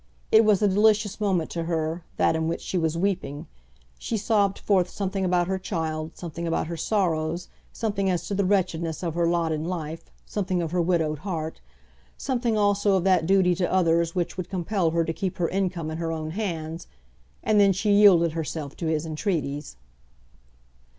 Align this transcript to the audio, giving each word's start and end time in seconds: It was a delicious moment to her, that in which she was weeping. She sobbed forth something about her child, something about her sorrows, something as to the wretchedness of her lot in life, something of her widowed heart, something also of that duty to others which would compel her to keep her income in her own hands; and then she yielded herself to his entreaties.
It 0.31 0.43
was 0.43 0.63
a 0.63 0.67
delicious 0.67 1.21
moment 1.21 1.51
to 1.51 1.65
her, 1.65 2.03
that 2.17 2.35
in 2.35 2.47
which 2.47 2.61
she 2.61 2.75
was 2.75 2.97
weeping. 2.97 3.45
She 3.99 4.17
sobbed 4.17 4.57
forth 4.57 4.89
something 4.89 5.23
about 5.23 5.45
her 5.45 5.59
child, 5.59 6.17
something 6.17 6.47
about 6.47 6.65
her 6.65 6.75
sorrows, 6.75 7.49
something 7.71 8.09
as 8.09 8.25
to 8.25 8.33
the 8.33 8.43
wretchedness 8.43 9.03
of 9.03 9.13
her 9.13 9.27
lot 9.27 9.51
in 9.51 9.63
life, 9.63 10.05
something 10.25 10.59
of 10.59 10.71
her 10.71 10.81
widowed 10.81 11.19
heart, 11.19 11.61
something 12.17 12.57
also 12.57 12.95
of 12.95 13.03
that 13.03 13.27
duty 13.27 13.53
to 13.53 13.71
others 13.71 14.15
which 14.15 14.37
would 14.37 14.49
compel 14.49 14.89
her 14.89 15.05
to 15.05 15.13
keep 15.13 15.37
her 15.37 15.49
income 15.49 15.91
in 15.91 15.99
her 15.99 16.11
own 16.11 16.31
hands; 16.31 16.87
and 17.43 17.59
then 17.59 17.71
she 17.71 17.91
yielded 17.91 18.31
herself 18.31 18.75
to 18.77 18.87
his 18.87 19.05
entreaties. 19.05 19.75